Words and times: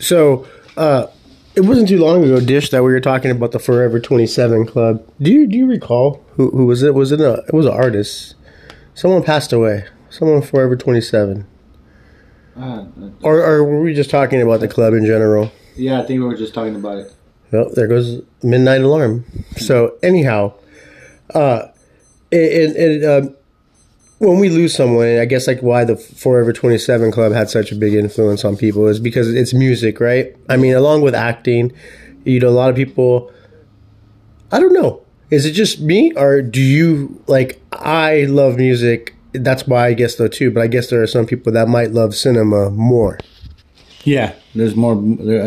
So, 0.00 0.46
uh, 0.76 1.06
it 1.54 1.60
wasn't 1.62 1.88
too 1.88 1.98
long 1.98 2.24
ago, 2.24 2.40
Dish, 2.40 2.70
that 2.70 2.82
we 2.82 2.90
were 2.92 3.00
talking 3.00 3.30
about 3.30 3.52
the 3.52 3.58
Forever 3.58 4.00
Twenty 4.00 4.26
Seven 4.26 4.66
Club. 4.66 5.04
Do 5.20 5.30
you 5.30 5.46
do 5.46 5.56
you 5.56 5.66
recall 5.66 6.24
who 6.32 6.50
who 6.50 6.66
was 6.66 6.82
it? 6.82 6.94
Was 6.94 7.12
it 7.12 7.20
a 7.20 7.44
it 7.48 7.52
was 7.54 7.66
an 7.66 7.72
artist? 7.72 8.34
Someone 8.94 9.22
passed 9.22 9.52
away. 9.52 9.84
Someone 10.10 10.42
Forever 10.42 10.76
Twenty 10.76 11.00
Seven. 11.00 11.46
Uh, 12.56 12.86
Or, 13.22 13.38
or 13.42 13.64
were 13.64 13.80
we 13.80 13.94
just 13.94 14.10
talking 14.10 14.42
about 14.42 14.60
the 14.60 14.68
club 14.68 14.92
in 14.92 15.04
general? 15.06 15.50
yeah, 15.76 16.00
I 16.00 16.06
think 16.06 16.20
we 16.20 16.26
were 16.26 16.36
just 16.36 16.52
talking 16.52 16.74
about 16.76 16.98
it. 16.98 17.12
Well, 17.52 17.70
there 17.74 17.86
goes 17.88 18.20
midnight 18.42 18.82
alarm. 18.82 19.24
So 19.56 19.96
anyhow, 20.02 20.52
uh, 21.34 21.68
it, 22.30 22.76
it, 22.76 23.04
uh, 23.04 23.30
when 24.20 24.38
we 24.38 24.50
lose 24.50 24.74
someone, 24.74 25.18
I 25.18 25.24
guess 25.24 25.46
like 25.46 25.60
why 25.60 25.84
the 25.84 25.96
Forever 25.96 26.52
Twenty 26.52 26.76
Seven 26.76 27.10
Club 27.10 27.32
had 27.32 27.48
such 27.48 27.72
a 27.72 27.74
big 27.74 27.94
influence 27.94 28.44
on 28.44 28.54
people 28.54 28.86
is 28.86 29.00
because 29.00 29.34
it's 29.34 29.54
music, 29.54 29.98
right? 29.98 30.36
I 30.48 30.58
mean, 30.58 30.74
along 30.74 31.00
with 31.00 31.14
acting, 31.14 31.72
you 32.24 32.38
know, 32.38 32.48
a 32.48 32.50
lot 32.50 32.70
of 32.70 32.76
people. 32.76 33.32
I 34.52 34.60
don't 34.60 34.74
know. 34.74 35.02
Is 35.30 35.46
it 35.46 35.52
just 35.52 35.80
me, 35.80 36.12
or 36.16 36.42
do 36.42 36.60
you 36.60 37.22
like? 37.28 37.62
I 37.72 38.26
love 38.28 38.56
music. 38.56 39.14
That's 39.32 39.66
why 39.66 39.86
I 39.86 39.94
guess 39.94 40.16
though 40.16 40.28
too. 40.28 40.50
But 40.50 40.62
I 40.62 40.66
guess 40.66 40.90
there 40.90 41.02
are 41.02 41.06
some 41.06 41.24
people 41.24 41.52
that 41.52 41.68
might 41.68 41.92
love 41.92 42.14
cinema 42.14 42.68
more. 42.68 43.18
Yeah, 44.04 44.34
there's 44.54 44.76
more. 44.76 44.96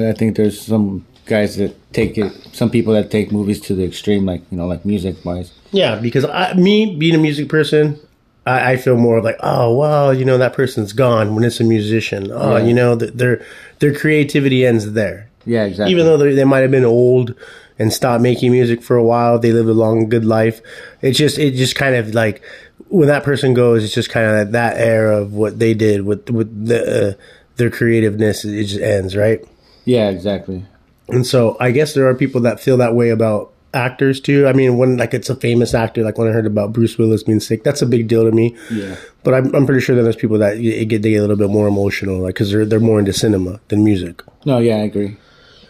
I 0.09 0.13
think 0.13 0.35
there's 0.35 0.59
some 0.59 1.05
guys 1.27 1.57
that 1.57 1.75
take 1.93 2.17
it. 2.17 2.31
Some 2.53 2.71
people 2.71 2.93
that 2.93 3.11
take 3.11 3.31
movies 3.31 3.61
to 3.61 3.75
the 3.75 3.83
extreme, 3.85 4.25
like 4.25 4.41
you 4.49 4.57
know, 4.57 4.65
like 4.65 4.83
music 4.83 5.23
wise. 5.23 5.51
Yeah, 5.71 5.99
because 5.99 6.25
I, 6.25 6.53
me 6.53 6.95
being 6.95 7.13
a 7.13 7.19
music 7.19 7.49
person, 7.49 7.99
I, 8.45 8.73
I 8.73 8.77
feel 8.77 8.97
more 8.97 9.21
like, 9.21 9.37
oh 9.41 9.75
well, 9.75 10.13
you 10.13 10.25
know 10.25 10.37
that 10.37 10.53
person's 10.53 10.93
gone 10.93 11.35
when 11.35 11.43
it's 11.43 11.59
a 11.59 11.63
musician. 11.63 12.29
Oh, 12.31 12.57
Yeah. 12.57 12.63
you 12.65 12.73
know 12.73 12.97
th- 12.97 13.13
their 13.13 13.45
their 13.79 13.93
creativity 13.93 14.65
ends 14.65 14.93
there. 14.93 15.29
Yeah, 15.45 15.65
exactly. 15.65 15.91
Even 15.93 16.05
though 16.05 16.17
they 16.17 16.33
they 16.33 16.43
might 16.43 16.59
have 16.59 16.71
been 16.71 16.85
old 16.85 17.35
and 17.79 17.91
stopped 17.91 18.21
making 18.21 18.51
music 18.51 18.83
for 18.83 18.95
a 18.95 19.03
while, 19.03 19.39
they 19.39 19.51
lived 19.51 19.69
a 19.69 19.73
long, 19.73 20.07
good 20.09 20.25
life. 20.25 20.61
It's 21.01 21.17
just 21.17 21.37
it 21.39 21.51
just 21.55 21.75
kind 21.75 21.95
of 21.95 22.13
like 22.13 22.41
when 22.89 23.07
that 23.07 23.23
person 23.23 23.53
goes, 23.53 23.83
it's 23.83 23.93
just 23.93 24.09
kind 24.09 24.39
of 24.39 24.51
that 24.51 24.77
era 24.77 25.17
of 25.21 25.33
what 25.33 25.59
they 25.59 25.73
did 25.73 26.03
with 26.05 26.29
with 26.29 26.67
the 26.67 27.09
uh, 27.11 27.13
their 27.55 27.69
creativeness. 27.69 28.43
It 28.45 28.65
just 28.65 28.81
ends 28.81 29.15
right. 29.15 29.39
yeah, 29.85 30.09
exactly. 30.09 30.65
And 31.09 31.25
so 31.27 31.57
I 31.59 31.71
guess 31.71 31.93
there 31.93 32.07
are 32.07 32.15
people 32.15 32.41
that 32.41 32.59
feel 32.59 32.77
that 32.77 32.95
way 32.95 33.09
about 33.09 33.51
actors 33.73 34.19
too. 34.19 34.47
I 34.47 34.53
mean, 34.53 34.77
when 34.77 34.97
like 34.97 35.13
it's 35.13 35.29
a 35.29 35.35
famous 35.35 35.73
actor, 35.73 36.03
like 36.03 36.17
when 36.17 36.27
I 36.27 36.31
heard 36.31 36.45
about 36.45 36.73
Bruce 36.73 36.97
Willis 36.97 37.23
being 37.23 37.39
sick, 37.39 37.63
that's 37.63 37.81
a 37.81 37.85
big 37.85 38.07
deal 38.07 38.23
to 38.23 38.31
me. 38.31 38.55
Yeah. 38.71 38.95
But 39.23 39.33
I'm, 39.33 39.53
I'm 39.55 39.65
pretty 39.65 39.81
sure 39.81 39.95
that 39.95 40.03
there's 40.03 40.15
people 40.15 40.37
that 40.39 40.55
y- 40.57 40.83
get 40.83 41.01
they 41.01 41.11
get 41.11 41.17
a 41.17 41.21
little 41.21 41.35
bit 41.35 41.49
more 41.49 41.67
emotional, 41.67 42.19
like 42.19 42.35
because 42.35 42.51
they're 42.51 42.65
they're 42.65 42.79
more 42.79 42.99
into 42.99 43.13
cinema 43.13 43.59
than 43.69 43.83
music. 43.83 44.21
No, 44.45 44.57
yeah, 44.59 44.75
I 44.75 44.81
agree. 44.81 45.17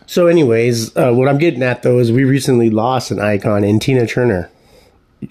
So, 0.06 0.28
anyways, 0.28 0.96
uh, 0.98 1.12
what 1.14 1.30
I'm 1.30 1.38
getting 1.38 1.64
at 1.64 1.84
though 1.84 2.00
is 2.00 2.12
we 2.12 2.24
recently 2.26 2.70
lost 2.70 3.12
an 3.12 3.20
icon 3.20 3.64
in 3.64 3.80
Tina 3.80 4.06
Turner. 4.06 4.50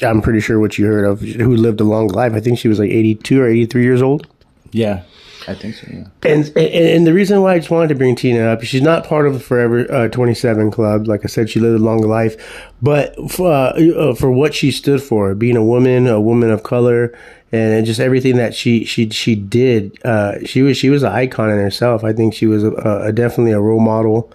I'm 0.02 0.22
pretty 0.22 0.40
sure 0.40 0.58
what 0.58 0.78
you 0.78 0.86
heard 0.86 1.04
of, 1.04 1.20
who 1.20 1.54
lived 1.54 1.80
a 1.80 1.84
long 1.84 2.08
life. 2.08 2.32
I 2.32 2.40
think 2.40 2.58
she 2.58 2.68
was 2.68 2.78
like 2.78 2.90
82 2.90 3.42
or 3.42 3.46
83 3.46 3.82
years 3.82 4.00
old. 4.00 4.26
Yeah, 4.72 5.02
I 5.46 5.54
think 5.54 5.74
so. 5.74 5.86
Yeah. 5.90 6.06
And, 6.24 6.46
and 6.56 6.56
and 6.56 7.06
the 7.06 7.12
reason 7.12 7.42
why 7.42 7.54
I 7.54 7.58
just 7.58 7.70
wanted 7.70 7.88
to 7.88 7.94
bring 7.94 8.16
Tina 8.16 8.46
up, 8.46 8.62
she's 8.62 8.82
not 8.82 9.06
part 9.06 9.26
of 9.26 9.34
the 9.34 9.40
Forever 9.40 9.90
uh, 9.92 10.08
27 10.08 10.70
Club. 10.70 11.06
Like 11.06 11.24
I 11.24 11.28
said, 11.28 11.50
she 11.50 11.60
lived 11.60 11.80
a 11.80 11.84
long 11.84 12.00
life, 12.00 12.70
but 12.80 13.14
for, 13.30 13.52
uh, 13.52 13.72
uh, 13.72 14.14
for 14.14 14.32
what 14.32 14.54
she 14.54 14.70
stood 14.70 15.02
for, 15.02 15.34
being 15.34 15.56
a 15.56 15.64
woman, 15.64 16.06
a 16.06 16.20
woman 16.20 16.50
of 16.50 16.62
color, 16.62 17.16
and 17.52 17.84
just 17.84 18.00
everything 18.00 18.36
that 18.36 18.54
she 18.54 18.84
she 18.84 19.10
she 19.10 19.34
did, 19.34 19.98
uh, 20.04 20.44
she 20.44 20.62
was 20.62 20.78
she 20.78 20.88
was 20.88 21.02
an 21.02 21.12
icon 21.12 21.50
in 21.50 21.58
herself. 21.58 22.02
I 22.02 22.14
think 22.14 22.32
she 22.32 22.46
was 22.46 22.64
a, 22.64 22.72
a, 22.72 23.12
definitely 23.12 23.52
a 23.52 23.60
role 23.60 23.80
model 23.80 24.32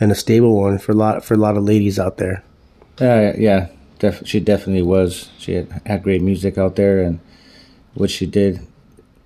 and 0.00 0.10
a 0.10 0.16
stable 0.16 0.60
one 0.60 0.78
for 0.78 0.92
a 0.92 0.96
lot 0.96 1.24
for 1.24 1.34
a 1.34 1.38
lot 1.38 1.56
of 1.56 1.62
ladies 1.62 1.98
out 1.98 2.16
there. 2.16 2.42
Uh, 3.00 3.32
yeah, 3.38 3.68
def- 4.00 4.26
she 4.26 4.40
definitely 4.40 4.82
was. 4.82 5.30
She 5.38 5.52
had, 5.52 5.82
had 5.86 6.02
great 6.02 6.22
music 6.22 6.58
out 6.58 6.74
there, 6.74 7.02
and 7.02 7.20
what 7.94 8.10
she 8.10 8.26
did 8.26 8.66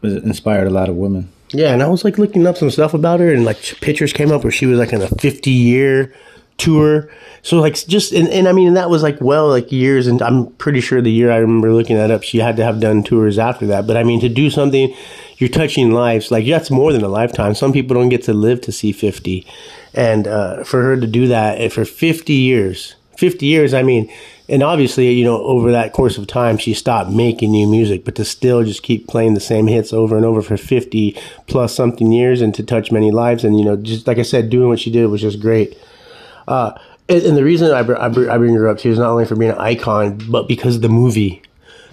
inspired 0.03 0.66
a 0.66 0.71
lot 0.71 0.88
of 0.88 0.97
women. 0.97 1.31
Yeah, 1.53 1.72
and 1.72 1.83
I 1.83 1.88
was 1.88 2.05
like 2.05 2.19
looking 2.19 2.47
up 2.47 2.56
some 2.56 2.71
stuff 2.71 2.94
about 2.94 3.21
her, 3.21 3.33
and 3.33 3.44
like 3.44 3.59
pictures 3.81 4.12
came 4.12 4.31
up 4.31 4.44
where 4.44 4.53
she 4.53 4.66
was 4.66 4.78
like 4.78 4.93
in 4.93 5.03
a 5.03 5.09
50 5.09 5.50
year 5.50 6.15
tour. 6.61 7.11
So 7.43 7.59
like 7.59 7.75
just 7.87 8.12
and, 8.12 8.28
and 8.28 8.47
I 8.47 8.53
mean 8.53 8.75
that 8.75 8.91
was 8.91 9.03
like 9.03 9.21
well 9.21 9.49
like 9.49 9.72
years, 9.72 10.06
and 10.06 10.22
I'm 10.22 10.49
pretty 10.53 10.81
sure 10.81 11.00
the 11.00 11.10
year 11.10 11.33
I 11.33 11.37
remember 11.37 11.72
looking 11.72 11.97
that 11.97 12.10
up, 12.10 12.22
she 12.22 12.39
had 12.39 12.56
to 12.56 12.65
have 12.65 12.81
done 12.81 13.03
tours 13.03 13.39
after 13.39 13.66
that. 13.66 13.87
But 13.87 13.97
I 13.97 14.05
mean 14.05 14.21
to 14.21 14.28
do 14.28 14.50
something, 14.50 14.94
you're 15.39 15.49
touching 15.49 15.91
lives 15.93 16.31
like 16.31 16.47
that's 16.47 16.71
more 16.71 16.93
than 16.93 17.03
a 17.03 17.09
lifetime. 17.09 17.55
Some 17.55 17.72
people 17.72 17.94
don't 17.94 18.10
get 18.10 18.22
to 18.25 18.34
live 18.34 18.60
to 18.62 18.72
see 18.72 18.93
50, 18.93 19.47
and 19.94 20.28
uh, 20.28 20.65
for 20.65 20.83
her 20.83 20.97
to 21.00 21.06
do 21.06 21.28
that 21.28 21.72
for 21.72 21.84
50 21.84 22.33
years, 22.33 22.94
50 23.16 23.47
years, 23.47 23.75
I 23.75 23.83
mean. 23.83 24.10
And 24.50 24.62
obviously, 24.62 25.12
you 25.12 25.25
know, 25.25 25.43
over 25.44 25.71
that 25.72 25.93
course 25.93 26.19
of 26.19 26.27
time, 26.27 26.59
she 26.59 26.75
stopped 26.75 27.11
making 27.11 27.53
new 27.53 27.69
music, 27.69 28.05
but 28.05 28.16
to 28.16 28.25
still 28.25 28.65
just 28.65 28.83
keep 28.83 29.06
playing 29.06 29.34
the 29.34 29.41
same 29.41 29.66
hits 29.69 29.93
over 29.93 30.16
and 30.16 30.25
over 30.27 30.43
for 30.43 30.56
50 30.56 31.16
plus 31.47 31.75
something 31.75 32.11
years 32.11 32.41
and 32.41 32.55
to 32.56 32.62
touch 32.65 32.91
many 32.91 33.10
lives. 33.12 33.44
And, 33.44 33.59
you 33.59 33.65
know, 33.65 33.77
just 33.77 34.06
like 34.06 34.19
I 34.19 34.22
said, 34.22 34.50
doing 34.50 34.69
what 34.69 34.81
she 34.81 34.91
did 34.91 35.06
was 35.06 35.21
just 35.21 35.41
great. 35.41 35.78
Uh, 36.49 36.72
and, 37.09 37.22
and 37.22 37.37
the 37.37 37.44
reason 37.44 37.71
I, 37.71 37.83
br- 37.83 37.97
I, 37.97 38.09
br- 38.09 38.31
I 38.31 38.39
bring 38.39 38.55
her 38.55 38.69
up 38.69 38.78
too 38.78 38.91
is 38.91 38.99
not 38.99 39.10
only 39.10 39.25
for 39.25 39.37
being 39.37 39.53
an 39.53 39.59
icon, 39.59 40.19
but 40.28 40.49
because 40.49 40.81
the 40.81 40.89
movie, 40.89 41.43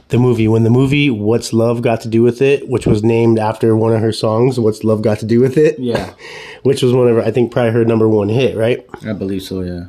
the 0.09 0.17
movie, 0.17 0.47
when 0.47 0.63
the 0.63 0.69
movie 0.71 1.09
What's 1.11 1.53
Love 1.53 1.81
Got 1.83 2.01
to 2.01 2.07
Do 2.07 2.23
with 2.23 2.41
It, 2.41 2.67
which 2.69 2.87
was 2.87 3.03
named 3.03 3.37
after 3.37 3.75
one 3.75 3.93
of 3.93 4.01
her 4.01 4.11
songs, 4.13 4.59
What's 4.59 4.83
Love 4.83 5.01
Got 5.03 5.19
to 5.19 5.25
Do 5.25 5.41
with 5.41 5.57
It? 5.57 5.77
Yeah, 5.77 6.13
Which 6.63 6.81
was 6.81 6.93
one 6.93 7.07
of 7.07 7.15
her, 7.17 7.21
I 7.21 7.29
think, 7.29 7.51
probably 7.51 7.71
her 7.73 7.85
number 7.85 8.07
one 8.09 8.29
hit, 8.29 8.57
right? 8.57 8.83
I 9.05 9.13
believe 9.13 9.43
so. 9.43 9.61
Yeah. 9.61 9.85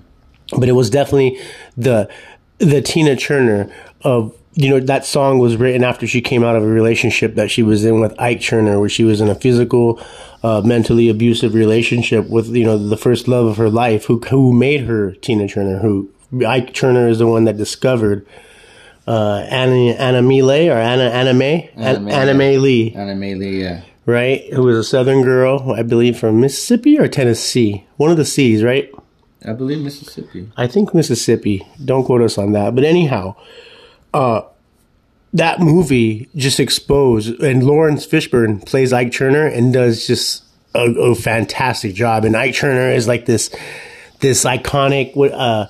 but 0.58 0.68
it 0.68 0.72
was 0.72 0.90
definitely 0.90 1.40
the 1.76 2.08
the 2.58 2.82
Tina 2.82 3.16
Turner 3.16 3.72
of 4.02 4.34
you 4.54 4.68
know 4.68 4.80
that 4.80 5.04
song 5.04 5.38
was 5.38 5.56
written 5.56 5.84
after 5.84 6.06
she 6.06 6.20
came 6.20 6.42
out 6.42 6.56
of 6.56 6.64
a 6.64 6.66
relationship 6.66 7.36
that 7.36 7.50
she 7.50 7.62
was 7.62 7.84
in 7.84 8.00
with 8.00 8.18
Ike 8.18 8.40
Turner, 8.40 8.80
where 8.80 8.88
she 8.88 9.04
was 9.04 9.20
in 9.20 9.28
a 9.28 9.34
physical, 9.34 10.00
uh, 10.42 10.62
mentally 10.64 11.08
abusive 11.08 11.54
relationship 11.54 12.28
with 12.28 12.48
you 12.48 12.64
know 12.64 12.76
the 12.76 12.96
first 12.96 13.28
love 13.28 13.46
of 13.46 13.56
her 13.56 13.70
life, 13.70 14.06
who 14.06 14.18
who 14.18 14.52
made 14.52 14.82
her 14.82 15.12
Tina 15.12 15.46
Turner. 15.46 15.78
Who 15.78 16.10
Ike 16.44 16.74
Turner 16.74 17.08
is 17.08 17.20
the 17.20 17.26
one 17.28 17.44
that 17.44 17.56
discovered 17.56 18.26
uh, 19.06 19.46
Anna 19.48 19.92
Anna 19.92 20.22
Mele 20.22 20.70
or 20.70 20.78
Anna 20.78 21.04
Anna 21.04 21.34
May 21.34 21.70
Anna 21.76 22.10
Anna 22.10 22.34
Mae 22.34 22.58
Lee, 22.58 22.94
Anna 22.94 23.14
Lee, 23.14 23.62
yeah. 23.62 23.82
right? 24.06 24.52
Who 24.52 24.64
was 24.64 24.76
a 24.76 24.84
Southern 24.84 25.22
girl, 25.22 25.72
I 25.72 25.82
believe, 25.82 26.18
from 26.18 26.40
Mississippi 26.40 26.98
or 26.98 27.06
Tennessee, 27.06 27.86
one 27.96 28.10
of 28.10 28.16
the 28.16 28.24
C's, 28.24 28.64
right? 28.64 28.90
I 29.44 29.52
believe 29.52 29.80
Mississippi. 29.80 30.50
I 30.56 30.66
think 30.66 30.94
Mississippi. 30.94 31.66
Don't 31.84 32.04
quote 32.04 32.22
us 32.22 32.38
on 32.38 32.52
that. 32.52 32.74
But 32.74 32.84
anyhow, 32.84 33.36
uh, 34.12 34.42
that 35.32 35.60
movie 35.60 36.28
just 36.34 36.58
exposed, 36.58 37.40
and 37.40 37.62
Laurence 37.62 38.06
Fishburne 38.06 38.64
plays 38.66 38.92
Ike 38.92 39.12
Turner 39.12 39.46
and 39.46 39.72
does 39.72 40.06
just 40.06 40.44
a, 40.74 40.80
a 40.80 41.14
fantastic 41.14 41.94
job. 41.94 42.24
And 42.24 42.36
Ike 42.36 42.54
Turner 42.54 42.90
is 42.90 43.06
like 43.06 43.26
this, 43.26 43.54
this 44.20 44.44
iconic. 44.44 45.14
What, 45.14 45.32
uh, 45.32 45.68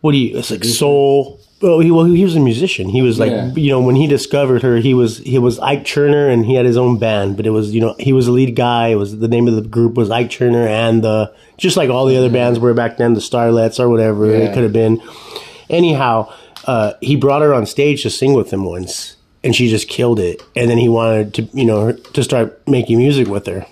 what 0.00 0.12
do 0.12 0.18
you? 0.18 0.38
It's 0.38 0.50
like 0.50 0.64
soul. 0.64 1.40
Well, 1.60 1.80
he 1.80 1.90
well, 1.90 2.04
he 2.06 2.24
was 2.24 2.36
a 2.36 2.40
musician. 2.40 2.88
He 2.88 3.02
was 3.02 3.18
like, 3.18 3.30
Yeah. 3.30 3.52
you 3.54 3.68
know, 3.70 3.80
when 3.80 3.94
he 3.96 4.06
discovered 4.06 4.62
her, 4.62 4.78
he 4.78 4.94
was 4.94 5.18
he 5.18 5.38
was 5.38 5.58
Ike 5.58 5.84
Turner, 5.84 6.28
and 6.28 6.46
he 6.46 6.54
had 6.54 6.64
his 6.64 6.78
own 6.78 6.98
band. 6.98 7.36
But 7.36 7.46
it 7.46 7.50
was, 7.50 7.74
you 7.74 7.80
know, 7.82 7.94
he 7.98 8.14
was 8.14 8.26
the 8.26 8.32
lead 8.32 8.56
guy. 8.56 8.88
It 8.88 8.94
was 8.94 9.18
the 9.18 9.28
name 9.28 9.46
of 9.46 9.54
the 9.54 9.62
group 9.62 9.94
was 9.94 10.10
Ike 10.10 10.30
Turner, 10.30 10.66
and 10.66 11.04
the 11.04 11.32
just 11.58 11.76
like 11.76 11.90
all 11.90 12.06
the 12.06 12.16
other 12.16 12.30
bands 12.30 12.58
were 12.58 12.72
back 12.72 12.96
then, 12.96 13.12
the 13.12 13.20
Starlets 13.20 13.78
or 13.78 13.90
whatever 13.90 14.26
it 14.30 14.54
could 14.54 14.62
have 14.62 14.72
been. 14.72 15.02
Anyhow, 15.68 16.32
uh, 16.64 16.94
he 17.02 17.14
brought 17.14 17.42
her 17.42 17.52
on 17.52 17.66
stage 17.66 18.02
to 18.04 18.10
sing 18.10 18.32
with 18.32 18.50
him 18.52 18.64
once, 18.64 19.16
and 19.44 19.54
she 19.54 19.68
just 19.68 19.86
killed 19.88 20.18
it. 20.18 20.42
And 20.56 20.70
then 20.70 20.78
he 20.78 20.88
wanted 20.88 21.34
to, 21.34 21.42
you 21.52 21.66
know, 21.66 21.92
to 21.92 22.22
start 22.24 22.66
making 22.66 22.96
music 22.98 23.28
with 23.28 23.46
her. 23.46 23.66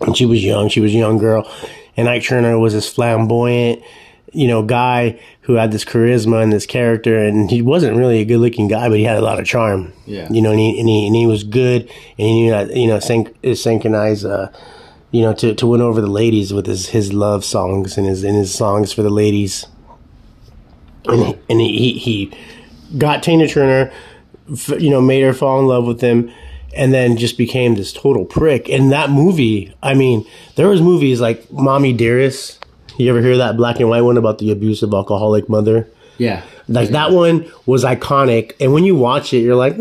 And 0.00 0.14
she 0.14 0.26
was 0.26 0.44
young; 0.44 0.68
she 0.68 0.80
was 0.80 0.92
a 0.92 0.98
young 0.98 1.16
girl, 1.16 1.50
and 1.96 2.06
Ike 2.06 2.24
Turner 2.24 2.58
was 2.58 2.74
this 2.74 2.92
flamboyant, 2.92 3.82
you 4.32 4.48
know, 4.48 4.62
guy 4.62 5.20
who 5.42 5.54
had 5.54 5.72
this 5.72 5.84
charisma 5.84 6.42
and 6.42 6.52
this 6.52 6.66
character, 6.66 7.18
and 7.18 7.50
he 7.50 7.62
wasn't 7.62 7.96
really 7.96 8.20
a 8.20 8.24
good-looking 8.24 8.68
guy, 8.68 8.88
but 8.88 8.98
he 8.98 9.04
had 9.04 9.18
a 9.18 9.22
lot 9.22 9.38
of 9.38 9.46
charm. 9.46 9.92
Yeah. 10.06 10.28
you 10.30 10.42
know, 10.42 10.50
and 10.50 10.60
he 10.60 10.78
and 10.80 10.88
he, 10.88 11.06
and 11.06 11.16
he 11.16 11.26
was 11.26 11.44
good, 11.44 11.82
and 11.82 12.28
he 12.28 12.42
knew 12.42 12.52
how, 12.52 12.62
you 12.62 12.86
know, 12.86 12.98
sync, 12.98 13.34
synchronize. 13.54 14.24
Uh, 14.24 14.52
you 15.10 15.20
know, 15.20 15.34
to, 15.34 15.54
to 15.54 15.66
win 15.66 15.82
over 15.82 16.00
the 16.00 16.06
ladies 16.06 16.54
with 16.54 16.64
his, 16.64 16.88
his 16.88 17.12
love 17.12 17.44
songs 17.44 17.98
and 17.98 18.06
his 18.06 18.24
and 18.24 18.34
his 18.34 18.54
songs 18.54 18.94
for 18.94 19.02
the 19.02 19.10
ladies 19.10 19.66
and 21.06 21.22
he, 21.22 21.38
and 21.50 21.60
he, 21.60 21.92
he 21.98 22.32
got 22.98 23.22
Tina 23.22 23.48
Turner, 23.48 23.92
you 24.78 24.90
know, 24.90 25.00
made 25.00 25.22
her 25.22 25.32
fall 25.32 25.60
in 25.60 25.66
love 25.66 25.84
with 25.84 26.00
him, 26.00 26.32
and 26.74 26.92
then 26.92 27.16
just 27.16 27.36
became 27.36 27.74
this 27.74 27.92
total 27.92 28.24
prick. 28.24 28.68
And 28.68 28.92
that 28.92 29.10
movie, 29.10 29.74
I 29.82 29.94
mean, 29.94 30.26
there 30.56 30.68
was 30.68 30.80
movies 30.80 31.20
like 31.20 31.50
Mommy 31.50 31.92
Dearest. 31.92 32.64
You 32.98 33.10
ever 33.10 33.20
hear 33.20 33.38
that 33.38 33.56
black 33.56 33.80
and 33.80 33.88
white 33.88 34.02
one 34.02 34.16
about 34.16 34.38
the 34.38 34.50
abusive 34.52 34.92
alcoholic 34.92 35.48
mother? 35.48 35.88
Yeah. 36.18 36.42
Like 36.68 36.90
that 36.90 37.10
one 37.10 37.50
was 37.66 37.84
iconic, 37.84 38.54
and 38.60 38.72
when 38.72 38.84
you 38.84 38.94
watch 38.94 39.32
it, 39.32 39.38
you're 39.38 39.56
like, 39.56 39.76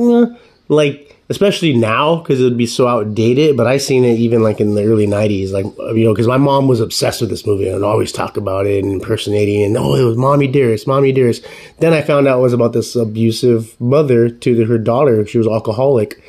like 0.68 1.12
especially 1.32 1.74
now 1.74 2.18
because 2.18 2.42
it 2.42 2.44
would 2.44 2.58
be 2.58 2.66
so 2.66 2.88
outdated. 2.88 3.56
But 3.56 3.66
I 3.66 3.78
seen 3.78 4.04
it 4.04 4.20
even 4.20 4.44
like 4.44 4.60
in 4.60 4.76
the 4.76 4.84
early 4.84 5.08
'90s, 5.08 5.52
like 5.52 5.66
you 5.96 6.04
know, 6.04 6.14
because 6.14 6.28
my 6.28 6.38
mom 6.38 6.68
was 6.68 6.80
obsessed 6.80 7.22
with 7.22 7.30
this 7.30 7.48
movie 7.48 7.68
and 7.68 7.84
always 7.84 8.12
talk 8.12 8.38
about 8.38 8.68
it 8.68 8.84
and 8.84 8.94
impersonating 8.94 9.64
and 9.64 9.78
oh, 9.78 9.96
it 9.96 10.04
was 10.04 10.18
"Mommy 10.18 10.48
Dearest, 10.48 10.88
Mommy 10.88 11.12
Dearest." 11.12 11.46
Then 11.80 11.94
I 11.94 12.02
found 12.02 12.28
out 12.28 12.40
it 12.40 12.42
was 12.42 12.54
about 12.54 12.74
this 12.74 12.96
abusive 12.96 13.80
mother 13.80 14.30
to 14.30 14.56
the, 14.56 14.66
her 14.66 14.78
daughter. 14.78 15.26
She 15.26 15.38
was 15.38 15.48
alcoholic, 15.48 16.22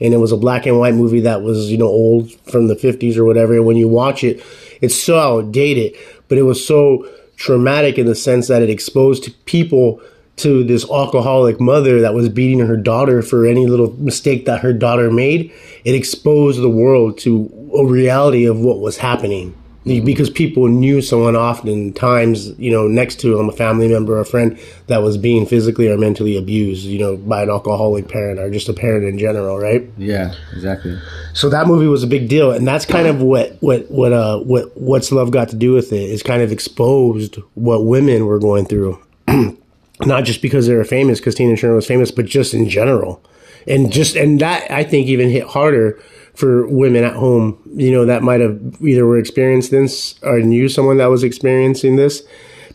and 0.00 0.14
it 0.14 0.18
was 0.18 0.32
a 0.32 0.36
black 0.36 0.66
and 0.66 0.78
white 0.78 0.94
movie 0.94 1.20
that 1.20 1.42
was 1.42 1.70
you 1.70 1.78
know 1.78 1.88
old 1.88 2.32
from 2.50 2.68
the 2.68 2.76
'50s 2.76 3.16
or 3.16 3.24
whatever. 3.24 3.54
And 3.54 3.66
when 3.66 3.76
you 3.76 3.88
watch 3.88 4.22
it, 4.22 4.42
it's 4.80 4.94
so 4.94 5.18
outdated, 5.18 5.96
but 6.28 6.38
it 6.38 6.42
was 6.42 6.64
so 6.64 7.08
traumatic 7.36 7.98
in 7.98 8.06
the 8.06 8.14
sense 8.14 8.48
that 8.48 8.62
it 8.62 8.70
exposed 8.70 9.32
people 9.44 10.00
to 10.36 10.64
this 10.64 10.88
alcoholic 10.90 11.60
mother 11.60 12.00
that 12.00 12.14
was 12.14 12.28
beating 12.28 12.58
her 12.60 12.76
daughter 12.76 13.22
for 13.22 13.46
any 13.46 13.66
little 13.66 13.92
mistake 14.00 14.46
that 14.46 14.60
her 14.60 14.72
daughter 14.72 15.10
made, 15.10 15.52
it 15.84 15.94
exposed 15.94 16.60
the 16.60 16.68
world 16.68 17.18
to 17.18 17.50
a 17.78 17.86
reality 17.86 18.44
of 18.44 18.58
what 18.58 18.80
was 18.80 18.98
happening. 18.98 19.54
Because 19.84 20.30
people 20.30 20.66
knew 20.68 21.02
someone 21.02 21.36
oftentimes, 21.36 22.58
you 22.58 22.70
know, 22.70 22.88
next 22.88 23.20
to 23.20 23.36
them, 23.36 23.50
a 23.50 23.52
family 23.52 23.86
member 23.86 24.16
or 24.16 24.20
a 24.20 24.24
friend 24.24 24.58
that 24.86 25.02
was 25.02 25.18
being 25.18 25.44
physically 25.44 25.90
or 25.90 25.98
mentally 25.98 26.38
abused, 26.38 26.86
you 26.86 26.98
know, 26.98 27.18
by 27.18 27.42
an 27.42 27.50
alcoholic 27.50 28.08
parent 28.08 28.38
or 28.38 28.50
just 28.50 28.68
a 28.70 28.72
parent 28.72 29.04
in 29.04 29.18
general, 29.18 29.58
right? 29.58 29.86
Yeah, 29.98 30.34
exactly. 30.54 30.98
So 31.34 31.50
that 31.50 31.66
movie 31.66 31.86
was 31.86 32.02
a 32.02 32.06
big 32.06 32.30
deal, 32.30 32.50
and 32.50 32.66
that's 32.66 32.86
kind 32.86 33.06
of 33.06 33.20
what 33.20 33.58
what 33.60 33.90
what 33.90 34.12
uh 34.14 34.38
what 34.38 34.74
what's 34.74 35.12
love 35.12 35.30
got 35.30 35.50
to 35.50 35.56
do 35.56 35.72
with 35.72 35.92
it 35.92 36.10
is 36.10 36.22
kind 36.22 36.40
of 36.40 36.50
exposed 36.50 37.36
what 37.52 37.84
women 37.84 38.24
were 38.24 38.38
going 38.38 38.64
through. 38.64 38.98
not 40.00 40.24
just 40.24 40.42
because 40.42 40.66
they 40.66 40.74
were 40.74 40.84
famous, 40.84 41.20
because 41.20 41.34
Tina 41.34 41.56
Turner 41.56 41.76
was 41.76 41.86
famous, 41.86 42.10
but 42.10 42.26
just 42.26 42.54
in 42.54 42.68
general. 42.68 43.22
And 43.66 43.92
just, 43.92 44.16
and 44.16 44.40
that 44.40 44.70
I 44.70 44.84
think 44.84 45.06
even 45.06 45.30
hit 45.30 45.44
harder 45.44 45.98
for 46.34 46.66
women 46.66 47.04
at 47.04 47.14
home, 47.14 47.60
you 47.74 47.90
know, 47.90 48.04
that 48.06 48.22
might 48.22 48.40
have 48.40 48.58
either 48.82 49.06
were 49.06 49.18
experienced 49.18 49.70
this 49.70 50.16
or 50.22 50.40
knew 50.40 50.68
someone 50.68 50.98
that 50.98 51.06
was 51.06 51.22
experiencing 51.22 51.96
this 51.96 52.22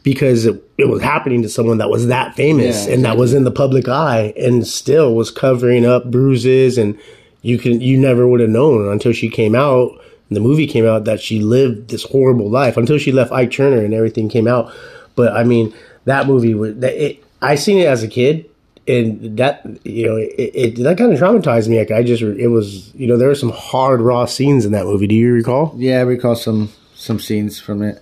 because 0.03 0.45
it, 0.45 0.63
it 0.77 0.87
was 0.87 1.01
happening 1.01 1.41
to 1.41 1.49
someone 1.49 1.77
that 1.77 1.89
was 1.89 2.07
that 2.07 2.35
famous 2.35 2.87
yeah, 2.87 2.93
and 2.93 3.03
that 3.03 3.17
was 3.17 3.33
in 3.33 3.43
the 3.43 3.51
public 3.51 3.89
eye 3.89 4.33
and 4.37 4.65
still 4.65 5.13
was 5.13 5.29
covering 5.29 5.85
up 5.85 6.09
bruises 6.09 6.77
and 6.77 6.97
you 7.41 7.57
can, 7.57 7.81
you 7.81 7.97
never 7.97 8.25
would 8.25 8.39
have 8.39 8.49
known 8.49 8.89
until 8.89 9.11
she 9.11 9.29
came 9.29 9.55
out 9.55 9.99
the 10.29 10.39
movie 10.39 10.67
came 10.67 10.85
out 10.85 11.05
that 11.05 11.19
she 11.19 11.41
lived 11.41 11.89
this 11.89 12.03
horrible 12.03 12.49
life 12.49 12.77
until 12.77 12.97
she 12.97 13.11
left 13.11 13.31
Ike 13.31 13.51
Turner 13.51 13.83
and 13.83 13.93
everything 13.93 14.29
came 14.29 14.47
out. 14.47 14.73
But 15.15 15.33
I 15.33 15.43
mean, 15.43 15.73
that 16.05 16.27
movie 16.27 16.53
was 16.53 16.75
that 16.77 16.93
it, 16.93 17.23
I 17.41 17.55
seen 17.55 17.79
it 17.79 17.87
as 17.87 18.03
a 18.03 18.07
kid 18.07 18.49
and 18.89 19.37
that 19.37 19.65
you 19.83 20.05
know 20.07 20.15
it, 20.15 20.33
it 20.37 20.83
that 20.83 20.97
kind 20.97 21.13
of 21.13 21.19
traumatized 21.19 21.67
me. 21.67 21.79
Like 21.79 21.91
I 21.91 22.03
just 22.03 22.21
it 22.21 22.47
was 22.47 22.93
you 22.95 23.07
know 23.07 23.17
there 23.17 23.27
were 23.27 23.35
some 23.35 23.51
hard 23.51 24.01
raw 24.01 24.25
scenes 24.25 24.65
in 24.65 24.71
that 24.71 24.85
movie. 24.85 25.07
Do 25.07 25.15
you 25.15 25.31
recall? 25.31 25.73
Yeah, 25.77 25.99
I 25.99 26.01
recall 26.01 26.35
some 26.35 26.69
some 26.95 27.19
scenes 27.19 27.59
from 27.59 27.81
it. 27.81 28.01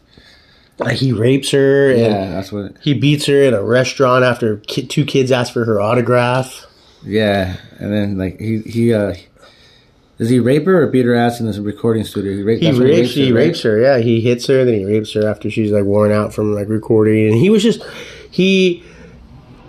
Like 0.80 0.98
he 0.98 1.12
rapes 1.12 1.52
her. 1.52 1.92
yeah, 1.92 2.30
that's 2.30 2.52
what. 2.52 2.78
He 2.82 2.94
beats 2.94 3.26
her 3.26 3.42
in 3.42 3.54
a 3.54 3.64
restaurant 3.64 4.24
after 4.24 4.58
two 4.58 5.06
kids 5.06 5.32
ask 5.32 5.52
for 5.52 5.66
her 5.66 5.82
autograph. 5.82 6.66
Yeah, 7.04 7.58
and 7.80 7.92
then 7.92 8.18
like 8.18 8.40
he 8.40 8.60
he 8.60 8.94
uh 8.94 9.16
does 10.18 10.30
he 10.30 10.40
rape 10.40 10.66
her 10.66 10.84
or 10.84 10.88
beat 10.88 11.06
her 11.06 11.14
ass 11.14 11.40
in 11.40 11.46
this 11.46 11.58
recording 11.60 12.04
studio? 12.04 12.34
He, 12.34 12.42
rape, 12.42 12.60
he 12.60 12.72
rapes, 12.72 12.80
he 12.80 12.84
rapes, 12.84 13.14
her, 13.14 13.22
he 13.22 13.32
right? 13.32 13.40
rapes 13.40 13.62
her. 13.62 13.80
Yeah, 13.80 13.98
he 14.00 14.22
hits 14.22 14.48
her, 14.48 14.66
then 14.66 14.74
he 14.74 14.86
rapes 14.86 15.14
her 15.14 15.28
after 15.30 15.50
she's 15.50 15.72
like 15.72 15.84
worn 15.84 16.12
out 16.12 16.34
from 16.34 16.56
like 16.56 16.70
recording, 16.70 17.28
and 17.28 17.38
he 17.38 17.50
was 17.50 17.62
just 17.64 17.84
he. 18.32 18.84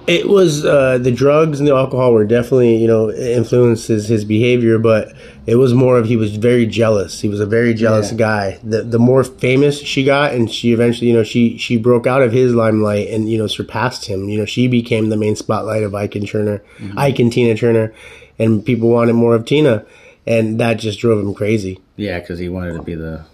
It 0.08 0.28
was 0.28 0.64
uh, 0.64 0.98
the 0.98 1.12
drugs 1.12 1.60
and 1.60 1.68
the 1.68 1.74
alcohol 1.74 2.12
were 2.12 2.24
definitely 2.24 2.76
you 2.76 2.88
know 2.88 3.10
influences 3.10 4.08
his 4.08 4.24
behavior, 4.24 4.78
but 4.78 5.12
it 5.46 5.56
was 5.56 5.74
more 5.74 5.98
of 5.98 6.06
he 6.06 6.16
was 6.16 6.36
very 6.36 6.66
jealous. 6.66 7.20
He 7.20 7.28
was 7.28 7.40
a 7.40 7.46
very 7.46 7.74
jealous 7.74 8.10
yeah. 8.10 8.18
guy. 8.18 8.58
The 8.64 8.82
the 8.82 8.98
more 8.98 9.22
famous 9.22 9.78
she 9.80 10.04
got, 10.04 10.32
and 10.32 10.50
she 10.50 10.72
eventually 10.72 11.08
you 11.08 11.14
know 11.14 11.24
she 11.24 11.58
she 11.58 11.76
broke 11.76 12.06
out 12.06 12.22
of 12.22 12.32
his 12.32 12.54
limelight 12.54 13.08
and 13.08 13.30
you 13.30 13.38
know 13.38 13.46
surpassed 13.46 14.06
him. 14.06 14.28
You 14.28 14.38
know 14.38 14.46
she 14.46 14.66
became 14.66 15.10
the 15.10 15.16
main 15.16 15.36
spotlight 15.36 15.82
of 15.82 15.94
Ike 15.94 16.16
and 16.16 16.26
Turner, 16.26 16.62
mm-hmm. 16.78 16.98
Ike 16.98 17.18
and 17.18 17.32
Tina 17.32 17.54
Turner, 17.54 17.92
and 18.38 18.64
people 18.64 18.88
wanted 18.88 19.12
more 19.12 19.34
of 19.34 19.44
Tina 19.44 19.84
and 20.28 20.60
that 20.60 20.74
just 20.74 21.00
drove 21.00 21.18
him 21.18 21.32
crazy. 21.32 21.80
Yeah, 21.96 22.20
because 22.20 22.38
he 22.38 22.50
wanted 22.50 22.74
to 22.74 22.82
be 22.82 22.94
the 22.94 23.24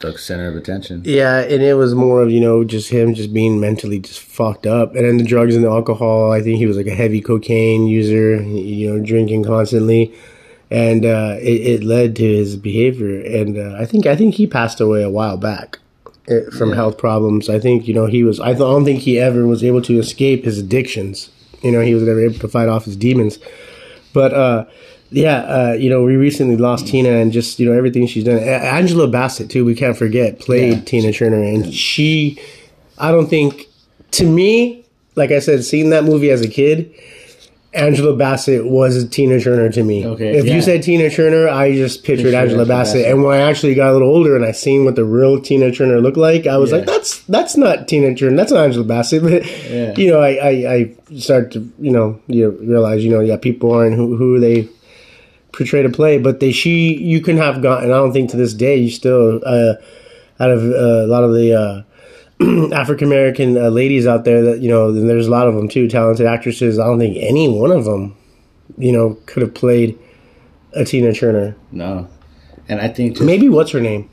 the 0.00 0.18
center 0.18 0.48
of 0.48 0.56
attention. 0.56 1.02
Yeah, 1.04 1.40
and 1.40 1.62
it 1.62 1.74
was 1.74 1.94
more 1.94 2.22
of 2.22 2.30
you 2.30 2.40
know 2.40 2.64
just 2.64 2.90
him 2.90 3.14
just 3.14 3.32
being 3.32 3.60
mentally 3.60 3.98
just 3.98 4.20
fucked 4.20 4.66
up, 4.66 4.94
and 4.94 5.04
then 5.04 5.16
the 5.16 5.24
drugs 5.24 5.54
and 5.54 5.64
the 5.64 5.70
alcohol. 5.70 6.32
I 6.32 6.42
think 6.42 6.58
he 6.58 6.66
was 6.66 6.76
like 6.76 6.86
a 6.86 6.94
heavy 6.94 7.20
cocaine 7.20 7.86
user, 7.86 8.42
you 8.42 8.90
know, 8.90 9.04
drinking 9.04 9.44
constantly, 9.44 10.14
and 10.70 11.04
uh, 11.04 11.36
it, 11.40 11.66
it, 11.66 11.84
led 11.84 12.16
to 12.16 12.22
his 12.22 12.56
behavior. 12.56 13.20
And 13.20 13.58
uh, 13.58 13.76
I 13.78 13.86
think 13.86 14.06
I 14.06 14.16
think 14.16 14.34
he 14.34 14.46
passed 14.46 14.80
away 14.80 15.02
a 15.02 15.10
while 15.10 15.36
back 15.36 15.78
eh, 16.28 16.40
from 16.56 16.70
yeah. 16.70 16.76
health 16.76 16.98
problems. 16.98 17.48
I 17.48 17.58
think 17.58 17.88
you 17.88 17.94
know 17.94 18.06
he 18.06 18.24
was. 18.24 18.40
I 18.40 18.52
don't 18.52 18.84
think 18.84 19.00
he 19.00 19.18
ever 19.18 19.46
was 19.46 19.64
able 19.64 19.82
to 19.82 19.98
escape 19.98 20.44
his 20.44 20.58
addictions. 20.58 21.30
You 21.62 21.72
know, 21.72 21.80
he 21.80 21.94
was 21.94 22.02
never 22.02 22.20
able 22.20 22.38
to 22.38 22.48
fight 22.48 22.68
off 22.68 22.84
his 22.84 22.96
demons, 22.96 23.38
but. 24.12 24.34
uh 24.34 24.66
yeah, 25.10 25.38
uh, 25.38 25.72
you 25.72 25.88
know, 25.88 26.02
we 26.02 26.16
recently 26.16 26.56
lost 26.56 26.88
Tina, 26.88 27.10
and 27.10 27.32
just 27.32 27.58
you 27.58 27.68
know 27.68 27.76
everything 27.76 28.06
she's 28.06 28.24
done. 28.24 28.38
Angela 28.38 29.06
Bassett 29.06 29.50
too. 29.50 29.64
We 29.64 29.74
can't 29.74 29.96
forget 29.96 30.40
played 30.40 30.74
yeah. 30.74 30.80
Tina 30.80 31.12
Turner, 31.12 31.42
and 31.42 31.72
she, 31.72 32.40
I 32.98 33.12
don't 33.12 33.28
think, 33.28 33.66
to 34.12 34.26
me, 34.26 34.84
like 35.14 35.30
I 35.30 35.38
said, 35.38 35.64
seeing 35.64 35.90
that 35.90 36.04
movie 36.04 36.30
as 36.30 36.40
a 36.40 36.48
kid, 36.48 36.92
Angela 37.76 38.16
Bassett 38.16 38.66
was 38.66 39.08
Tina 39.10 39.40
Turner 39.40 39.70
to 39.70 39.84
me. 39.84 40.04
Okay, 40.04 40.38
if 40.38 40.46
yeah. 40.46 40.54
you 40.54 40.62
said 40.62 40.82
Tina 40.82 41.10
Turner, 41.10 41.48
I 41.48 41.72
just 41.74 42.04
pictured 42.04 42.34
Angela 42.34 42.64
Bassett. 42.64 43.02
Bassett. 43.02 43.12
And 43.12 43.22
when 43.22 43.38
I 43.38 43.42
actually 43.48 43.74
got 43.74 43.90
a 43.90 43.92
little 43.92 44.08
older 44.08 44.34
and 44.34 44.44
I 44.44 44.52
seen 44.52 44.84
what 44.84 44.96
the 44.96 45.04
real 45.04 45.40
Tina 45.40 45.70
Turner 45.70 46.00
looked 46.00 46.16
like, 46.16 46.46
I 46.46 46.56
was 46.56 46.70
yeah. 46.70 46.78
like, 46.78 46.86
that's 46.86 47.20
that's 47.22 47.56
not 47.56 47.86
Tina 47.86 48.14
Turner. 48.14 48.36
That's 48.36 48.50
not 48.50 48.64
Angela 48.64 48.84
Bassett. 48.84 49.22
But 49.26 49.44
yeah. 49.70 49.94
you 49.96 50.10
know, 50.10 50.20
I, 50.20 50.30
I 50.30 50.74
I 50.74 51.16
started 51.18 51.52
to 51.52 51.72
you 51.78 51.92
know 51.92 52.20
you 52.26 52.50
realize 52.50 53.04
you 53.04 53.10
know 53.10 53.20
yeah 53.20 53.36
people 53.36 53.72
aren't 53.72 53.94
who 53.94 54.16
who 54.16 54.40
they 54.40 54.68
portray 55.56 55.82
to 55.82 55.88
play, 55.88 56.18
but 56.18 56.40
they 56.40 56.52
she 56.52 56.96
you 56.96 57.20
can 57.20 57.36
have 57.38 57.62
gotten. 57.62 57.90
I 57.90 57.94
don't 57.94 58.12
think 58.12 58.30
to 58.30 58.36
this 58.36 58.54
day 58.54 58.76
you 58.76 58.90
still 58.90 59.40
uh, 59.44 59.74
out 60.38 60.50
of 60.50 60.62
uh, 60.62 61.04
a 61.04 61.08
lot 61.08 61.24
of 61.24 61.32
the 61.32 61.54
uh, 62.40 62.74
African 62.74 63.06
American 63.08 63.56
uh, 63.56 63.68
ladies 63.70 64.06
out 64.06 64.24
there 64.24 64.42
that 64.42 64.60
you 64.60 64.68
know. 64.68 64.92
There's 64.92 65.26
a 65.26 65.30
lot 65.30 65.48
of 65.48 65.54
them 65.54 65.68
too, 65.68 65.88
talented 65.88 66.26
actresses. 66.26 66.78
I 66.78 66.86
don't 66.86 66.98
think 66.98 67.16
any 67.18 67.48
one 67.48 67.70
of 67.72 67.84
them, 67.84 68.16
you 68.76 68.92
know, 68.92 69.18
could 69.26 69.42
have 69.42 69.54
played 69.54 69.98
a 70.74 70.84
Tina 70.84 71.12
Turner. 71.12 71.56
No, 71.72 72.08
and 72.68 72.80
I 72.80 72.88
think 72.88 73.20
maybe 73.20 73.48
what's 73.48 73.70
her 73.72 73.80
name. 73.80 74.10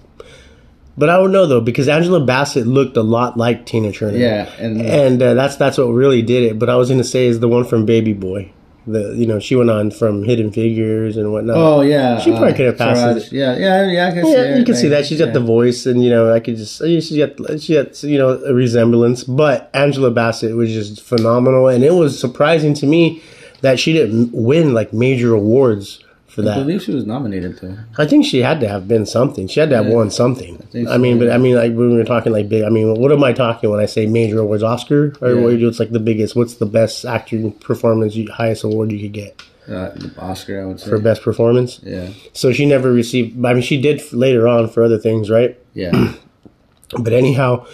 But 0.95 1.10
I 1.10 1.18
don't 1.18 1.31
know 1.31 1.48
though 1.48 1.62
because 1.62 1.88
Angela 1.88 2.23
Bassett 2.23 2.68
looked 2.68 2.95
a 2.97 3.02
lot 3.02 3.35
like 3.35 3.66
Tina 3.66 3.92
Turner. 3.92 4.18
Yeah, 4.18 4.50
and 4.59 4.81
and 4.81 5.21
uh, 5.21 5.33
that's 5.33 5.57
that's 5.57 5.78
what 5.78 5.88
really 5.88 6.21
did 6.21 6.44
it. 6.44 6.59
But 6.59 6.69
I 6.69 6.78
was 6.78 6.90
going 6.90 7.02
to 7.02 7.07
say 7.07 7.26
is 7.26 7.40
the 7.40 7.47
one 7.47 7.66
from 7.66 7.85
Baby 7.85 8.14
Boy 8.14 8.52
the 8.85 9.13
you 9.16 9.25
know 9.25 9.40
she 9.40 9.56
went 9.56 9.69
on 9.69 9.92
from 9.92 10.23
Hidden 10.23 10.52
Figures 10.52 11.18
and 11.18 11.31
whatnot. 11.31 11.56
Oh 11.57 11.81
yeah, 11.81 12.19
she 12.19 12.31
probably 12.31 12.54
uh, 12.54 12.56
could 12.56 12.66
have 12.68 12.78
passed. 12.78 13.31
Yeah, 13.31 13.57
yeah, 13.57 13.90
yeah. 13.90 14.07
I 14.07 14.11
can 14.11 14.28
yeah, 14.28 14.54
see 14.54 14.59
you 14.59 14.66
can 14.66 14.75
see 14.75 14.87
that 14.90 15.06
she's 15.06 15.19
got 15.19 15.33
the 15.33 15.40
voice, 15.40 15.85
and 15.85 16.04
you 16.04 16.09
know 16.09 16.33
I 16.33 16.40
could 16.40 16.57
just 16.57 16.80
she 16.80 17.18
got 17.18 17.61
she 17.61 17.75
got 17.75 18.04
you 18.04 18.18
know 18.18 18.42
a 18.44 18.54
resemblance. 18.54 19.23
But 19.23 19.69
Angela 19.73 20.11
Bassett 20.11 20.56
was 20.56 20.71
just 20.71 21.02
phenomenal, 21.02 21.68
and 21.68 21.83
it 21.83 21.94
was 21.94 22.19
surprising 22.19 22.73
to 22.75 22.85
me 22.85 23.23
that 23.61 23.80
she 23.80 23.94
didn't 23.94 24.33
win 24.33 24.73
like 24.73 24.92
major 24.94 25.33
awards 25.33 26.04
for 26.33 26.42
that. 26.42 26.57
I 26.57 26.61
believe 26.61 26.81
she 26.81 26.94
was 26.94 27.06
nominated 27.06 27.59
too. 27.59 27.78
I 27.97 28.07
think 28.07 28.25
she 28.25 28.40
had 28.40 28.59
to 28.61 28.68
have 28.68 28.87
been 28.87 29.06
something. 29.06 29.47
She 29.47 29.59
had 29.59 29.69
to 29.69 29.75
have 29.75 29.87
yeah. 29.87 29.94
won 29.94 30.09
something. 30.09 30.68
I, 30.73 30.95
I 30.95 30.97
mean, 30.97 31.18
yeah. 31.18 31.25
but 31.28 31.31
I 31.31 31.37
mean, 31.37 31.56
like 31.56 31.73
when 31.73 31.92
we 31.92 31.97
were 31.97 32.04
talking 32.04 32.31
like 32.31 32.49
big. 32.49 32.63
I 32.63 32.69
mean, 32.69 32.95
what 32.95 33.11
am 33.11 33.23
I 33.23 33.33
talking 33.33 33.69
when 33.69 33.80
I 33.80 33.85
say 33.85 34.07
major 34.07 34.40
awards? 34.40 34.63
Oscar 34.63 35.13
or 35.21 35.33
yeah. 35.33 35.42
what 35.42 35.54
you 35.54 35.59
do? 35.59 35.68
It's 35.68 35.80
like 35.80 35.92
the 35.92 35.99
biggest. 35.99 36.35
What's 36.35 36.56
the 36.56 36.66
best 36.66 37.06
acting 37.06 37.52
performance, 37.52 38.18
highest 38.31 38.63
award 38.63 38.92
you 38.92 38.99
could 38.99 39.13
get? 39.13 39.42
Uh, 39.69 39.92
Oscar, 40.18 40.61
I 40.61 40.66
would 40.66 40.80
say 40.80 40.90
for 40.90 40.99
best 40.99 41.21
performance. 41.21 41.80
Yeah. 41.83 42.09
So 42.33 42.52
she 42.52 42.66
never 42.66 42.92
received. 42.92 43.45
I 43.45 43.54
mean, 43.54 43.61
she 43.61 43.80
did 43.80 44.02
later 44.11 44.47
on 44.47 44.69
for 44.69 44.83
other 44.83 44.97
things, 44.97 45.30
right? 45.30 45.57
Yeah. 45.73 46.13
but 46.99 47.13
anyhow, 47.13 47.66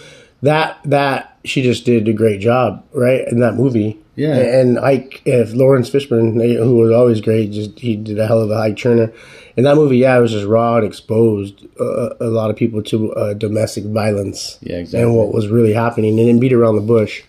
that 0.41 0.79
that 0.85 1.37
she 1.45 1.61
just 1.61 1.85
did 1.85 2.07
a 2.07 2.13
great 2.13 2.41
job, 2.41 2.85
right, 2.93 3.27
in 3.27 3.39
that 3.39 3.55
movie. 3.55 3.99
Yeah, 4.15 4.35
and 4.35 4.77
Ike, 4.77 5.21
if 5.25 5.53
Laurence 5.53 5.89
Fishburne, 5.89 6.41
who 6.57 6.75
was 6.75 6.91
always 6.91 7.21
great, 7.21 7.51
just 7.51 7.79
he 7.79 7.95
did 7.95 8.19
a 8.19 8.27
hell 8.27 8.41
of 8.41 8.51
a 8.51 8.55
Ike 8.55 8.77
Turner. 8.77 9.13
In 9.55 9.63
that 9.63 9.75
movie, 9.75 9.97
yeah, 9.97 10.17
it 10.17 10.21
was 10.21 10.31
just 10.31 10.45
raw 10.45 10.77
and 10.77 10.85
exposed 10.85 11.65
uh, 11.79 12.09
a 12.19 12.27
lot 12.27 12.49
of 12.49 12.55
people 12.55 12.83
to 12.83 13.13
uh, 13.13 13.33
domestic 13.33 13.85
violence. 13.85 14.57
Yeah, 14.61 14.77
exactly. 14.77 15.03
And 15.03 15.15
what 15.15 15.33
was 15.33 15.47
really 15.47 15.73
happening, 15.73 16.19
and 16.19 16.27
then 16.27 16.39
beat 16.39 16.53
around 16.53 16.75
the 16.75 16.81
bush. 16.81 17.23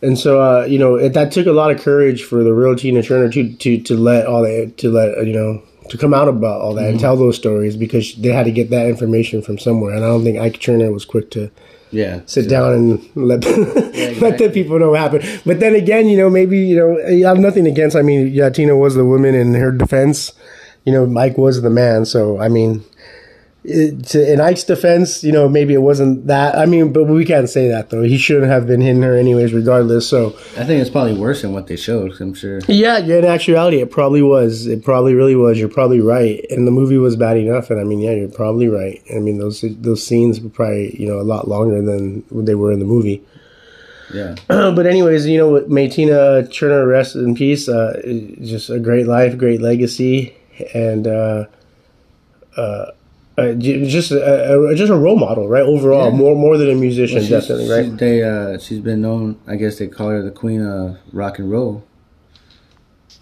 And 0.00 0.18
so, 0.18 0.40
uh, 0.40 0.64
you 0.64 0.78
know, 0.78 0.94
it, 0.94 1.12
that 1.14 1.32
took 1.32 1.46
a 1.46 1.52
lot 1.52 1.70
of 1.70 1.80
courage 1.80 2.22
for 2.22 2.44
the 2.44 2.52
real 2.52 2.76
Tina 2.76 3.02
Turner 3.02 3.30
to 3.30 3.54
to 3.56 3.80
to 3.82 3.96
let 3.96 4.26
all 4.26 4.42
the 4.42 4.72
to 4.78 4.90
let 4.90 5.18
uh, 5.18 5.20
you 5.22 5.32
know 5.32 5.62
to 5.90 5.98
come 5.98 6.14
out 6.14 6.28
about 6.28 6.60
all 6.60 6.74
that 6.74 6.90
and 6.90 7.00
tell 7.00 7.16
those 7.16 7.36
stories 7.36 7.76
because 7.76 8.14
they 8.16 8.28
had 8.28 8.44
to 8.44 8.52
get 8.52 8.70
that 8.70 8.86
information 8.86 9.42
from 9.42 9.58
somewhere. 9.58 9.94
And 9.94 10.04
I 10.04 10.08
don't 10.08 10.22
think 10.22 10.38
Ike 10.38 10.60
Turner 10.60 10.92
was 10.92 11.04
quick 11.04 11.30
to 11.32 11.50
Yeah. 11.90 12.20
sit 12.26 12.48
down 12.48 12.72
and 12.74 13.10
let 13.14 13.44
let 14.20 14.38
the 14.38 14.50
people 14.52 14.78
know 14.78 14.90
what 14.90 15.00
happened. 15.00 15.40
But 15.46 15.60
then 15.60 15.74
again, 15.74 16.08
you 16.08 16.16
know, 16.16 16.28
maybe 16.30 16.58
you 16.58 16.76
know, 16.76 16.98
I 17.06 17.28
have 17.28 17.38
nothing 17.38 17.66
against. 17.66 17.96
I 17.96 18.02
mean, 18.02 18.28
yeah, 18.28 18.50
Tina 18.50 18.76
was 18.76 18.94
the 18.94 19.04
woman 19.04 19.34
in 19.34 19.54
her 19.54 19.72
defense. 19.72 20.32
You 20.84 20.92
know, 20.92 21.06
Mike 21.06 21.36
was 21.38 21.62
the 21.62 21.70
man. 21.70 22.04
So 22.04 22.40
I 22.40 22.48
mean, 22.48 22.84
it, 23.68 24.04
to, 24.06 24.32
in 24.32 24.40
Ike's 24.40 24.64
defense, 24.64 25.22
you 25.22 25.30
know, 25.30 25.48
maybe 25.48 25.74
it 25.74 25.82
wasn't 25.82 26.26
that. 26.26 26.56
I 26.56 26.66
mean, 26.66 26.92
but 26.92 27.04
we 27.04 27.24
can't 27.24 27.48
say 27.48 27.68
that 27.68 27.90
though. 27.90 28.02
He 28.02 28.16
shouldn't 28.16 28.50
have 28.50 28.66
been 28.66 28.80
hitting 28.80 29.02
her 29.02 29.16
anyways, 29.16 29.52
regardless. 29.52 30.08
So 30.08 30.28
I 30.56 30.64
think 30.64 30.80
it's 30.80 30.90
probably 30.90 31.18
worse 31.18 31.42
than 31.42 31.52
what 31.52 31.66
they 31.66 31.76
showed. 31.76 32.18
I'm 32.20 32.34
sure. 32.34 32.60
yeah, 32.68 32.98
yeah, 32.98 33.18
in 33.18 33.24
actuality, 33.24 33.80
it 33.80 33.90
probably 33.90 34.22
was. 34.22 34.66
It 34.66 34.82
probably 34.82 35.14
really 35.14 35.36
was. 35.36 35.58
You're 35.58 35.68
probably 35.68 36.00
right. 36.00 36.44
And 36.50 36.66
the 36.66 36.72
movie 36.72 36.98
was 36.98 37.16
bad 37.16 37.36
enough. 37.36 37.70
And 37.70 37.78
I 37.78 37.84
mean, 37.84 38.00
yeah, 38.00 38.12
you're 38.12 38.28
probably 38.28 38.68
right. 38.68 39.02
I 39.14 39.18
mean, 39.18 39.38
those 39.38 39.62
those 39.62 40.04
scenes 40.04 40.40
were 40.40 40.50
probably 40.50 40.98
you 40.98 41.06
know 41.06 41.20
a 41.20 41.22
lot 41.22 41.48
longer 41.48 41.82
than 41.82 42.24
what 42.30 42.46
they 42.46 42.54
were 42.54 42.72
in 42.72 42.78
the 42.78 42.86
movie. 42.86 43.22
Yeah. 44.12 44.36
but 44.48 44.86
anyways, 44.86 45.26
you 45.26 45.38
know, 45.38 45.66
may 45.68 45.88
Tina 45.88 46.46
Turner 46.48 46.86
rest 46.86 47.14
in 47.14 47.34
peace. 47.34 47.68
Uh, 47.68 48.00
just 48.40 48.70
a 48.70 48.78
great 48.78 49.06
life, 49.06 49.36
great 49.36 49.60
legacy, 49.60 50.34
and 50.72 51.06
uh, 51.06 51.44
uh, 52.56 52.92
uh, 53.38 53.54
just 53.54 54.10
a, 54.10 54.54
a, 54.70 54.74
just 54.74 54.90
a 54.90 54.96
role 54.96 55.16
model, 55.18 55.48
right? 55.48 55.62
Overall, 55.62 56.10
Yeah. 56.10 56.16
more 56.16 56.34
more 56.36 56.56
than 56.58 56.70
a 56.70 56.74
musician, 56.74 57.18
Well, 57.20 57.28
definitely, 57.40 57.66
she- 57.66 57.72
right? 57.72 57.96
they 57.98 58.22
uh, 58.22 58.58
she's 58.58 58.80
been 58.80 59.00
known. 59.02 59.36
I 59.46 59.56
guess 59.56 59.78
they 59.78 59.86
call 59.86 60.08
her 60.08 60.22
the 60.22 60.30
queen 60.30 60.60
of 60.66 60.96
rock 61.12 61.38
and 61.38 61.50
roll. 61.50 61.84